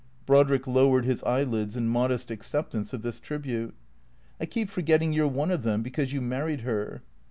[0.25, 3.75] Brodrick lowered his eyelids in modest acceptance of this tribute."
[4.41, 7.03] I keep forgetting you 're one of them, because you married her."